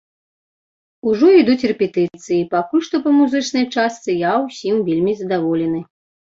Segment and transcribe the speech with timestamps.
[1.11, 5.87] Ужо ідуць рэпетыцыі і пакуль што па музычнай частцы я ўсім вельмі задаволены.